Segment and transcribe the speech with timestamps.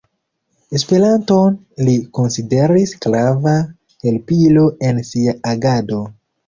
[0.79, 3.57] Esperanton li konsideris grava
[4.09, 6.07] helpilo en sia agado.